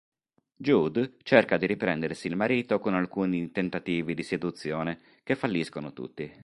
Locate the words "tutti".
5.93-6.33